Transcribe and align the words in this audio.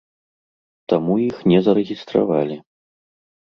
Таму 0.93 1.13
іх 1.29 1.37
не 1.53 1.59
зарэгістравалі. 1.69 2.61